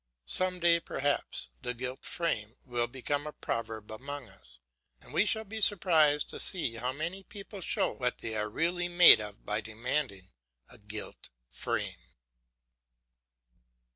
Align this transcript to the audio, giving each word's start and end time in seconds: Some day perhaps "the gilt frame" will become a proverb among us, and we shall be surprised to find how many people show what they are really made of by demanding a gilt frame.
Some 0.25 0.59
day 0.59 0.79
perhaps 0.79 1.49
"the 1.61 1.75
gilt 1.75 2.05
frame" 2.07 2.55
will 2.65 2.87
become 2.87 3.27
a 3.27 3.31
proverb 3.31 3.91
among 3.91 4.29
us, 4.29 4.59
and 4.99 5.13
we 5.13 5.27
shall 5.27 5.43
be 5.43 5.61
surprised 5.61 6.31
to 6.31 6.39
find 6.39 6.77
how 6.77 6.91
many 6.91 7.21
people 7.21 7.61
show 7.61 7.91
what 7.91 8.17
they 8.17 8.33
are 8.33 8.49
really 8.49 8.87
made 8.87 9.21
of 9.21 9.45
by 9.45 9.61
demanding 9.61 10.31
a 10.69 10.79
gilt 10.79 11.29
frame. 11.47 12.01